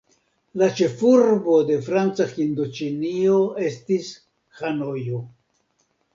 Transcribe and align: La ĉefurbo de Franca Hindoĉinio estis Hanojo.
La 0.59 0.69
ĉefurbo 0.77 1.57
de 1.67 1.77
Franca 1.89 2.27
Hindoĉinio 2.31 3.37
estis 3.67 4.09
Hanojo. 4.63 5.23